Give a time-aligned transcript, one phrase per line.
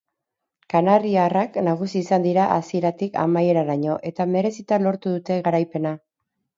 [0.73, 5.99] Kanariarrak nagusi izan dira hasieratik amaieraraino eta merezita lortu dute garaipena.